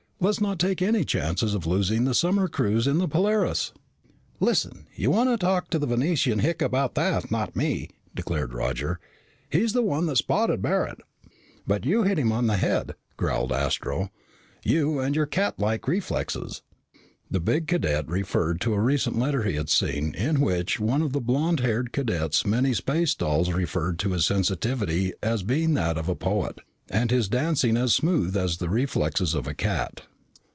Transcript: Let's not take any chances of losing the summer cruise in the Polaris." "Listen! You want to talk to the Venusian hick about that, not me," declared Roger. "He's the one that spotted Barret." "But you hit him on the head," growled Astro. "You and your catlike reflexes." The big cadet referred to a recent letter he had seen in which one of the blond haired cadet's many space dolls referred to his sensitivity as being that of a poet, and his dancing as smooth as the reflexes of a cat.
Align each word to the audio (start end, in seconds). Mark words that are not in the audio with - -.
Let's 0.23 0.39
not 0.39 0.59
take 0.59 0.83
any 0.83 1.03
chances 1.03 1.55
of 1.55 1.65
losing 1.65 2.03
the 2.05 2.13
summer 2.13 2.47
cruise 2.47 2.85
in 2.85 2.99
the 2.99 3.07
Polaris." 3.07 3.71
"Listen! 4.39 4.85
You 4.95 5.09
want 5.09 5.31
to 5.31 5.35
talk 5.35 5.71
to 5.71 5.79
the 5.79 5.87
Venusian 5.87 6.37
hick 6.41 6.61
about 6.61 6.93
that, 6.93 7.31
not 7.31 7.55
me," 7.55 7.89
declared 8.13 8.53
Roger. 8.53 8.99
"He's 9.49 9.73
the 9.73 9.81
one 9.81 10.05
that 10.05 10.17
spotted 10.17 10.61
Barret." 10.61 10.99
"But 11.65 11.87
you 11.87 12.03
hit 12.03 12.19
him 12.19 12.31
on 12.31 12.45
the 12.45 12.57
head," 12.57 12.93
growled 13.17 13.51
Astro. 13.51 14.11
"You 14.63 14.99
and 14.99 15.15
your 15.15 15.25
catlike 15.25 15.87
reflexes." 15.87 16.61
The 17.31 17.39
big 17.39 17.65
cadet 17.65 18.07
referred 18.07 18.61
to 18.61 18.75
a 18.75 18.79
recent 18.79 19.17
letter 19.17 19.41
he 19.41 19.55
had 19.55 19.69
seen 19.71 20.13
in 20.13 20.39
which 20.39 20.79
one 20.79 21.01
of 21.01 21.13
the 21.13 21.19
blond 21.19 21.61
haired 21.61 21.91
cadet's 21.91 22.45
many 22.45 22.75
space 22.75 23.15
dolls 23.15 23.51
referred 23.51 23.97
to 23.97 24.09
his 24.11 24.27
sensitivity 24.27 25.13
as 25.23 25.41
being 25.41 25.73
that 25.73 25.97
of 25.97 26.07
a 26.07 26.13
poet, 26.15 26.61
and 26.91 27.09
his 27.09 27.27
dancing 27.27 27.75
as 27.75 27.95
smooth 27.95 28.37
as 28.37 28.57
the 28.57 28.69
reflexes 28.69 29.33
of 29.33 29.47
a 29.47 29.55
cat. 29.55 30.01